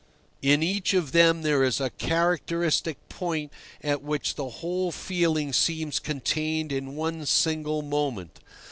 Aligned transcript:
In 0.41 0.63
each 0.63 0.95
of 0.95 1.11
them 1.11 1.43
there 1.43 1.63
is 1.63 1.79
a 1.79 1.91
characteristic 1.91 3.07
point 3.07 3.53
at 3.83 4.01
which 4.01 4.33
the 4.33 4.49
whole 4.49 4.91
feeling 4.91 5.53
seems 5.53 5.99
contained 5.99 6.71
in 6.71 6.95
one 6.95 7.23
single 7.27 7.83
moment. 7.83 8.39